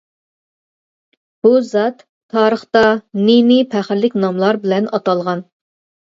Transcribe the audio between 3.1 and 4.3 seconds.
نى-نى پەخىرلىك